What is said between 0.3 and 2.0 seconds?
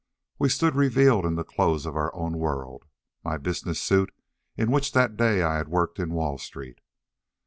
We stood revealed in the clothes of